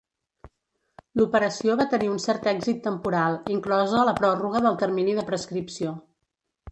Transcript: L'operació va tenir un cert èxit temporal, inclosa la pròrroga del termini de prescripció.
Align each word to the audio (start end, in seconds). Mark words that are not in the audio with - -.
L'operació 1.19 1.75
va 1.81 1.85
tenir 1.91 2.07
un 2.13 2.17
cert 2.23 2.49
èxit 2.53 2.79
temporal, 2.87 3.37
inclosa 3.57 4.07
la 4.11 4.15
pròrroga 4.23 4.63
del 4.69 4.81
termini 4.85 5.15
de 5.19 5.27
prescripció. 5.29 5.93